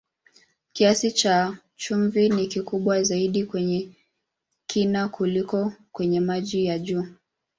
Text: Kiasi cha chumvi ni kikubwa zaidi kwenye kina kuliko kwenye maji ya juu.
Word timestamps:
Kiasi 0.73 1.11
cha 1.11 1.57
chumvi 1.75 2.29
ni 2.29 2.47
kikubwa 2.47 3.03
zaidi 3.03 3.43
kwenye 3.45 3.89
kina 4.67 5.09
kuliko 5.09 5.73
kwenye 5.91 6.19
maji 6.19 6.65
ya 6.65 6.79
juu. 6.79 7.07